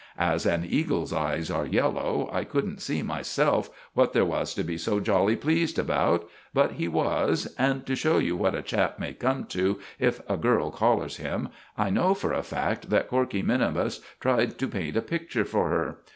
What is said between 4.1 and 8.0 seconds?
there was to be so jolly pleased about; but he was, and, to